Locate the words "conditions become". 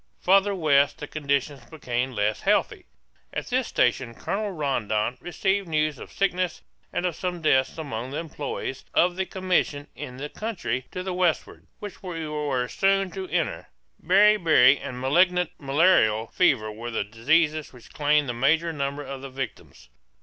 1.05-2.13